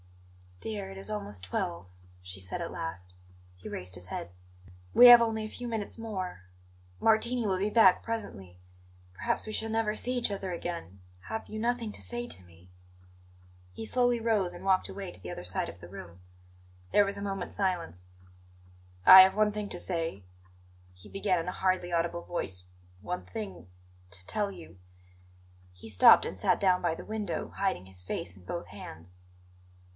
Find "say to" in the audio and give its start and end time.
12.01-12.43